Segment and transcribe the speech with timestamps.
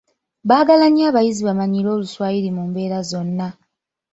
[0.49, 3.47] Baagala nnyo abayizi bamanyiire Oluswayiri mu mbeera zonna.